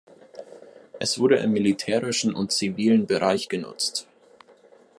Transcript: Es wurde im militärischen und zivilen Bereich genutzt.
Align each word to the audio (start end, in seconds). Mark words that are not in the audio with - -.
Es 0.99 1.19
wurde 1.19 1.35
im 1.37 1.51
militärischen 1.53 2.33
und 2.33 2.51
zivilen 2.51 3.05
Bereich 3.05 3.49
genutzt. 3.49 4.07